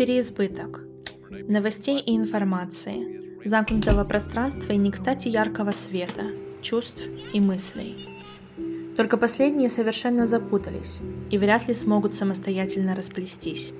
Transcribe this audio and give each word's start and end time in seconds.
переизбыток 0.00 0.80
новостей 1.46 2.00
и 2.00 2.16
информации, 2.16 3.36
замкнутого 3.44 4.04
пространства 4.04 4.72
и 4.72 4.78
не 4.78 4.90
кстати 4.90 5.28
яркого 5.28 5.72
света, 5.72 6.22
чувств 6.62 7.02
и 7.34 7.38
мыслей. 7.38 8.08
Только 8.96 9.18
последние 9.18 9.68
совершенно 9.68 10.24
запутались 10.24 11.02
и 11.30 11.36
вряд 11.36 11.68
ли 11.68 11.74
смогут 11.74 12.14
самостоятельно 12.14 12.94
расплестись. 12.96 13.74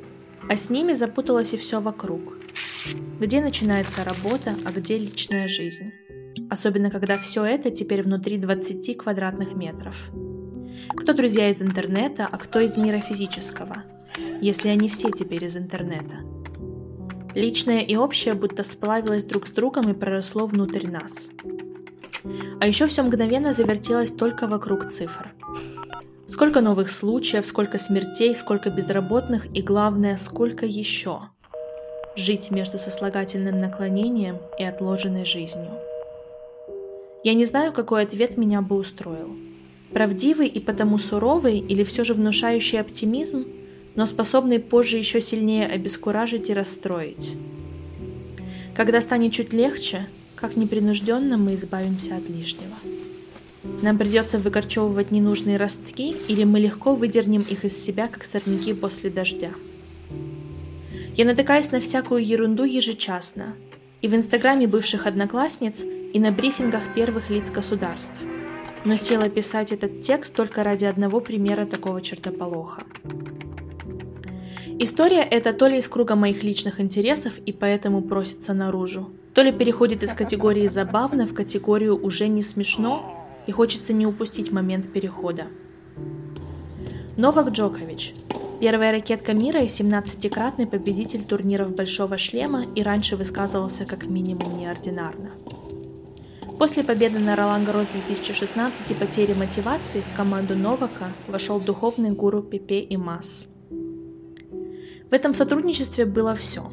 А 0.46 0.56
с 0.56 0.68
ними 0.68 0.92
запуталось 0.92 1.54
и 1.54 1.56
все 1.56 1.80
вокруг. 1.80 2.36
Где 3.18 3.40
начинается 3.40 4.04
работа, 4.04 4.56
а 4.66 4.72
где 4.72 4.98
личная 4.98 5.48
жизнь. 5.48 5.90
Особенно, 6.50 6.90
когда 6.90 7.16
все 7.16 7.44
это 7.44 7.70
теперь 7.70 8.02
внутри 8.02 8.36
20 8.36 8.98
квадратных 8.98 9.54
метров. 9.54 9.96
Кто 10.90 11.14
друзья 11.14 11.48
из 11.48 11.62
интернета, 11.62 12.28
а 12.30 12.36
кто 12.36 12.60
из 12.60 12.76
мира 12.76 13.00
физического, 13.00 13.84
если 14.40 14.68
они 14.68 14.88
все 14.88 15.10
теперь 15.10 15.44
из 15.44 15.56
интернета. 15.56 16.24
Личное 17.34 17.80
и 17.80 17.94
общее 17.96 18.34
будто 18.34 18.64
сплавилось 18.64 19.24
друг 19.24 19.46
с 19.46 19.50
другом 19.50 19.90
и 19.90 19.94
проросло 19.94 20.46
внутрь 20.46 20.88
нас. 20.88 21.30
А 22.60 22.66
еще 22.66 22.86
все 22.88 23.02
мгновенно 23.02 23.52
завертелось 23.52 24.10
только 24.10 24.46
вокруг 24.46 24.90
цифр. 24.90 25.32
Сколько 26.26 26.60
новых 26.60 26.90
случаев, 26.90 27.46
сколько 27.46 27.78
смертей, 27.78 28.34
сколько 28.34 28.70
безработных 28.70 29.46
и 29.56 29.62
главное, 29.62 30.16
сколько 30.16 30.66
еще. 30.66 31.20
Жить 32.16 32.50
между 32.50 32.78
сослагательным 32.78 33.60
наклонением 33.60 34.38
и 34.58 34.64
отложенной 34.64 35.24
жизнью. 35.24 35.70
Я 37.22 37.34
не 37.34 37.44
знаю, 37.44 37.72
какой 37.72 38.02
ответ 38.02 38.36
меня 38.36 38.60
бы 38.60 38.76
устроил. 38.76 39.36
Правдивый 39.92 40.48
и 40.48 40.60
потому 40.60 40.98
суровый 40.98 41.58
или 41.58 41.84
все 41.84 42.04
же 42.04 42.14
внушающий 42.14 42.80
оптимизм– 42.80 43.46
но 43.94 44.06
способный 44.06 44.60
позже 44.60 44.96
еще 44.96 45.20
сильнее 45.20 45.66
обескуражить 45.66 46.50
и 46.50 46.54
расстроить. 46.54 47.34
Когда 48.74 49.00
станет 49.00 49.32
чуть 49.32 49.52
легче, 49.52 50.06
как 50.34 50.56
непринужденно 50.56 51.36
мы 51.36 51.54
избавимся 51.54 52.16
от 52.16 52.28
лишнего. 52.28 52.76
Нам 53.82 53.98
придется 53.98 54.38
выкорчевывать 54.38 55.10
ненужные 55.10 55.58
ростки, 55.58 56.14
или 56.28 56.44
мы 56.44 56.60
легко 56.60 56.94
выдернем 56.94 57.42
их 57.42 57.64
из 57.64 57.76
себя, 57.76 58.08
как 58.08 58.24
сорняки 58.24 58.72
после 58.72 59.10
дождя. 59.10 59.50
Я 61.14 61.26
натыкаюсь 61.26 61.70
на 61.70 61.80
всякую 61.80 62.24
ерунду 62.24 62.64
ежечасно, 62.64 63.54
и 64.00 64.08
в 64.08 64.14
инстаграме 64.14 64.66
бывших 64.66 65.06
одноклассниц, 65.06 65.84
и 66.12 66.18
на 66.18 66.32
брифингах 66.32 66.94
первых 66.94 67.28
лиц 67.28 67.50
государств. 67.50 68.20
Но 68.84 68.96
села 68.96 69.28
писать 69.28 69.72
этот 69.72 70.00
текст 70.00 70.34
только 70.34 70.64
ради 70.64 70.86
одного 70.86 71.20
примера 71.20 71.66
такого 71.66 72.00
чертополоха. 72.00 72.82
История 74.82 75.20
эта 75.20 75.52
то 75.52 75.66
ли 75.66 75.76
из 75.76 75.88
круга 75.88 76.14
моих 76.14 76.42
личных 76.42 76.80
интересов 76.80 77.38
и 77.44 77.52
поэтому 77.52 78.00
просится 78.00 78.54
наружу, 78.54 79.10
то 79.34 79.42
ли 79.42 79.52
переходит 79.52 80.02
из 80.02 80.14
категории 80.14 80.68
«забавно» 80.68 81.26
в 81.26 81.34
категорию 81.34 82.02
«уже 82.02 82.28
не 82.28 82.40
смешно» 82.40 83.26
и 83.46 83.52
хочется 83.52 83.92
не 83.92 84.06
упустить 84.06 84.50
момент 84.50 84.90
перехода. 84.90 85.48
Новак 87.18 87.50
Джокович. 87.50 88.14
Первая 88.58 88.92
ракетка 88.92 89.34
мира 89.34 89.60
и 89.60 89.66
17-кратный 89.66 90.66
победитель 90.66 91.24
турниров 91.24 91.74
«Большого 91.74 92.16
шлема» 92.16 92.64
и 92.74 92.82
раньше 92.82 93.16
высказывался 93.16 93.84
как 93.84 94.06
минимум 94.06 94.56
неординарно. 94.56 95.32
После 96.58 96.84
победы 96.84 97.18
на 97.18 97.36
Ролан 97.36 97.66
Гарос 97.66 97.88
2016 97.88 98.90
и 98.90 98.94
потери 98.94 99.34
мотивации 99.34 100.00
в 100.00 100.16
команду 100.16 100.56
Новака 100.56 101.12
вошел 101.28 101.60
духовный 101.60 102.12
гуру 102.12 102.42
Пепе 102.42 102.80
и 102.80 102.96
Масс– 102.96 103.46
в 105.10 105.12
этом 105.12 105.34
сотрудничестве 105.34 106.06
было 106.06 106.34
все. 106.36 106.70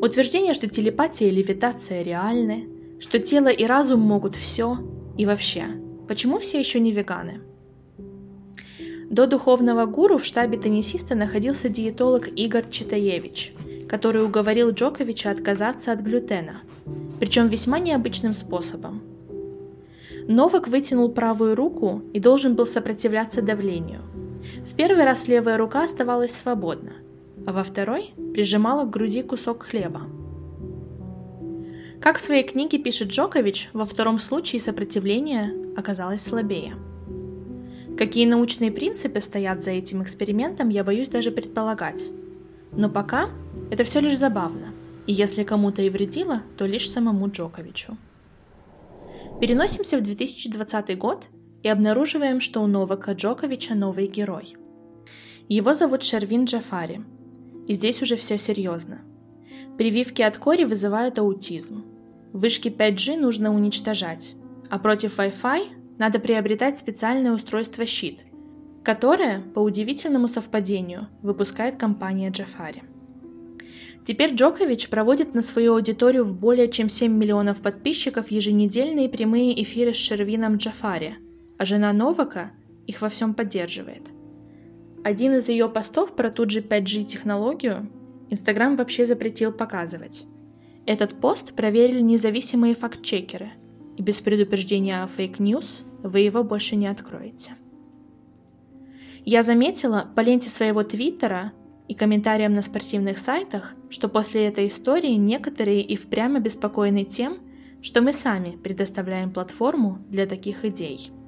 Утверждение, 0.00 0.54
что 0.54 0.68
телепатия 0.68 1.28
и 1.28 1.32
левитация 1.32 2.02
реальны, 2.02 2.68
что 3.00 3.18
тело 3.18 3.48
и 3.48 3.64
разум 3.64 4.00
могут 4.00 4.36
все, 4.36 4.78
и 5.18 5.26
вообще, 5.26 5.64
почему 6.06 6.38
все 6.38 6.58
еще 6.60 6.78
не 6.78 6.92
веганы? 6.92 7.40
До 9.10 9.26
духовного 9.26 9.86
гуру 9.86 10.18
в 10.18 10.24
штабе 10.24 10.58
теннисиста 10.58 11.14
находился 11.14 11.68
диетолог 11.68 12.28
Игорь 12.28 12.68
Читаевич, 12.70 13.54
который 13.88 14.24
уговорил 14.24 14.70
Джоковича 14.70 15.30
отказаться 15.30 15.92
от 15.92 16.00
глютена, 16.00 16.60
причем 17.18 17.48
весьма 17.48 17.78
необычным 17.78 18.34
способом. 18.34 19.02
Новак 20.28 20.68
вытянул 20.68 21.08
правую 21.08 21.54
руку 21.56 22.02
и 22.12 22.20
должен 22.20 22.54
был 22.54 22.66
сопротивляться 22.66 23.42
давлению. 23.42 24.02
В 24.64 24.74
первый 24.74 25.04
раз 25.04 25.28
левая 25.28 25.56
рука 25.56 25.84
оставалась 25.84 26.32
свободна– 26.32 26.92
а 27.46 27.52
во 27.52 27.62
второй 27.62 28.12
прижимала 28.34 28.84
к 28.84 28.90
груди 28.90 29.22
кусок 29.22 29.62
хлеба. 29.62 30.02
Как 32.00 32.18
в 32.18 32.20
своей 32.20 32.42
книге 32.42 32.78
пишет 32.78 33.08
Джокович, 33.08 33.70
во 33.72 33.84
втором 33.84 34.18
случае 34.18 34.60
сопротивление 34.60 35.54
оказалось 35.76 36.22
слабее. 36.22 36.74
Какие 37.96 38.26
научные 38.26 38.70
принципы 38.70 39.20
стоят 39.20 39.62
за 39.62 39.70
этим 39.70 40.02
экспериментом, 40.02 40.68
я 40.68 40.84
боюсь 40.84 41.08
даже 41.08 41.30
предполагать. 41.30 42.02
Но 42.72 42.90
пока 42.90 43.30
это 43.70 43.84
все 43.84 44.00
лишь 44.00 44.18
забавно, 44.18 44.74
и 45.06 45.12
если 45.12 45.44
кому-то 45.44 45.80
и 45.80 45.88
вредило, 45.88 46.42
то 46.58 46.66
лишь 46.66 46.90
самому 46.90 47.30
Джоковичу. 47.30 47.96
Переносимся 49.40 49.96
в 49.96 50.02
2020 50.02 50.98
год 50.98 51.28
и 51.62 51.68
обнаруживаем, 51.68 52.40
что 52.40 52.60
у 52.60 52.66
Новака 52.66 53.12
Джоковича 53.12 53.74
новый 53.74 54.08
герой. 54.08 54.56
Его 55.48 55.74
зовут 55.74 56.02
Шервин 56.02 56.44
Джафари– 56.44 57.02
и 57.66 57.74
здесь 57.74 58.02
уже 58.02 58.16
все 58.16 58.38
серьезно. 58.38 59.00
Прививки 59.78 60.22
от 60.22 60.38
кори 60.38 60.64
вызывают 60.64 61.18
аутизм. 61.18 61.84
Вышки 62.32 62.68
5G 62.68 63.18
нужно 63.18 63.54
уничтожать, 63.54 64.34
а 64.70 64.78
против 64.78 65.18
Wi-Fi 65.18 65.96
надо 65.98 66.18
приобретать 66.18 66.78
специальное 66.78 67.32
устройство 67.32 67.86
щит, 67.86 68.24
которое, 68.84 69.40
по 69.54 69.60
удивительному 69.60 70.28
совпадению, 70.28 71.08
выпускает 71.22 71.76
компания 71.76 72.30
Джафари. 72.30 72.82
Теперь 74.04 74.34
Джокович 74.34 74.88
проводит 74.88 75.34
на 75.34 75.42
свою 75.42 75.74
аудиторию 75.74 76.22
в 76.22 76.38
более 76.38 76.70
чем 76.70 76.88
7 76.88 77.12
миллионов 77.12 77.60
подписчиков 77.60 78.30
еженедельные 78.30 79.08
прямые 79.08 79.60
эфиры 79.60 79.92
с 79.92 79.96
Шервином 79.96 80.58
Джафари, 80.58 81.16
а 81.58 81.64
жена 81.64 81.92
Новака 81.92 82.52
их 82.86 83.02
во 83.02 83.08
всем 83.08 83.34
поддерживает. 83.34 84.15
Один 85.06 85.34
из 85.34 85.48
ее 85.48 85.68
постов 85.68 86.16
про 86.16 86.32
ту 86.32 86.50
же 86.50 86.62
5G 86.62 87.04
технологию 87.04 87.88
Инстаграм 88.28 88.74
вообще 88.74 89.06
запретил 89.06 89.52
показывать. 89.52 90.24
Этот 90.84 91.20
пост 91.20 91.54
проверили 91.54 92.00
независимые 92.00 92.74
факт-чекеры, 92.74 93.52
и 93.96 94.02
без 94.02 94.16
предупреждения 94.16 95.04
о 95.04 95.06
fake 95.06 95.45
news 95.45 95.84
вы 96.02 96.18
его 96.18 96.42
больше 96.42 96.74
не 96.74 96.88
откроете. 96.88 97.52
Я 99.24 99.44
заметила 99.44 100.08
по 100.16 100.22
ленте 100.22 100.48
своего 100.48 100.82
твиттера 100.82 101.52
и 101.86 101.94
комментариям 101.94 102.56
на 102.56 102.62
спортивных 102.62 103.18
сайтах, 103.18 103.74
что 103.90 104.08
после 104.08 104.48
этой 104.48 104.66
истории 104.66 105.14
некоторые 105.14 105.82
и 105.82 105.94
впрямь 105.94 106.36
обеспокоены 106.36 107.04
тем, 107.04 107.38
что 107.80 108.02
мы 108.02 108.12
сами 108.12 108.56
предоставляем 108.56 109.30
платформу 109.30 110.04
для 110.08 110.26
таких 110.26 110.64
идей– 110.64 111.12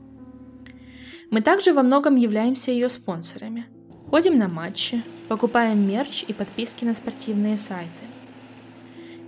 мы 1.31 1.43
также 1.43 1.75
во 1.75 1.83
многом 1.83 2.17
являемся 2.17 2.71
ее 2.71 2.89
спонсорами. 2.89 3.67
Ходим 4.11 4.39
на 4.39 4.49
матчи, 4.49 5.03
покупаем 5.29 5.87
мерч 5.87 6.25
и 6.27 6.33
подписки 6.33 6.87
на 6.87 6.95
спортивные 6.95 7.59
сайты. 7.59 7.91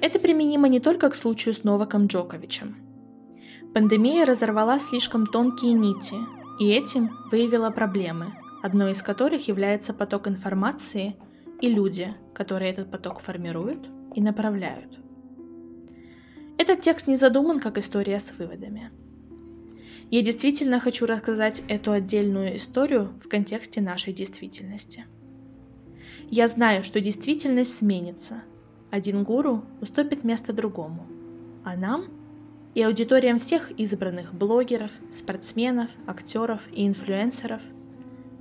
Это 0.01 0.19
применимо 0.19 0.69
не 0.69 0.81
только 0.81 1.11
к 1.11 1.15
случаю 1.15 1.55
с 1.55 1.63
Новаком 1.63 2.07
Джоковичем. 2.07 2.77
Пандемия 3.75 4.25
разорвала 4.25 4.79
слишком 4.79 5.27
тонкие 5.27 5.75
нити, 5.75 6.17
и 6.59 6.71
этим 6.71 7.11
выявила 7.31 7.71
проблемы, 7.71 8.33
одной 8.63 8.93
из 8.93 9.03
которых 9.03 9.47
является 9.49 9.93
поток 9.93 10.27
информации 10.27 11.17
и 11.61 11.69
люди, 11.69 12.15
которые 12.33 12.71
этот 12.71 12.91
поток 12.91 13.21
формируют 13.21 13.91
и 14.15 14.23
направляют. 14.23 14.99
Этот 16.57 16.81
текст 16.81 17.07
не 17.07 17.17
задуман 17.17 17.61
как 17.61 17.77
история 17.77 18.19
с 18.19 18.33
выводами– 18.39 18.91
я 20.11 20.23
действительно 20.23 20.81
хочу 20.81 21.07
рассказать 21.07 21.63
эту 21.69 21.93
отдельную 21.93 22.57
историю 22.57 23.13
в 23.25 23.29
контексте 23.29 23.81
нашей 23.81 24.13
действительности. 24.13 25.07
Я 26.29 26.49
знаю, 26.49 26.83
что 26.83 27.01
действительность 27.01 27.77
сменится. 27.77 28.43
Один 28.91 29.23
гуру 29.23 29.65
уступит 29.81 30.25
место 30.25 30.53
другому. 30.53 31.07
А 31.65 31.77
нам 31.77 32.07
и 32.75 32.83
аудиториям 32.83 33.39
всех 33.39 33.71
избранных 33.73 34.35
блогеров, 34.35 34.93
спортсменов, 35.11 35.91
актеров 36.07 36.61
и 36.73 36.87
инфлюенсеров 36.87 37.61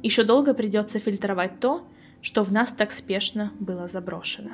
еще 0.01 0.23
долго 0.23 0.53
придется 0.53 0.99
фильтровать 0.99 1.59
то, 1.59 1.87
что 2.21 2.43
в 2.43 2.51
нас 2.51 2.71
так 2.71 2.91
спешно 2.91 3.51
было 3.59 3.87
заброшено. 3.87 4.51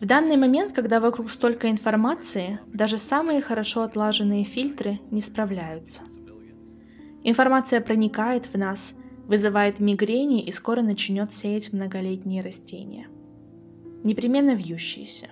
В 0.00 0.06
данный 0.06 0.38
момент, 0.38 0.72
когда 0.72 0.98
вокруг 0.98 1.30
столько 1.30 1.70
информации, 1.70 2.58
даже 2.72 2.96
самые 2.96 3.42
хорошо 3.42 3.82
отлаженные 3.82 4.44
фильтры 4.44 4.98
не 5.10 5.20
справляются. 5.20 6.02
Информация 7.22 7.82
проникает 7.82 8.46
в 8.46 8.56
нас, 8.56 8.94
вызывает 9.26 9.78
мигрени 9.78 10.42
и 10.42 10.52
скоро 10.52 10.80
начнет 10.80 11.34
сеять 11.34 11.74
многолетние 11.74 12.40
растения. 12.40 13.08
Непременно 14.02 14.54
вьющиеся. 14.54 15.28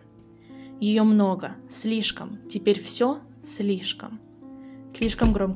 Ее 0.80 1.02
много, 1.02 1.56
слишком, 1.70 2.38
теперь 2.50 2.78
все 2.78 3.20
слишком. 3.42 4.20
Слишком 4.94 5.32
громко 5.32 5.46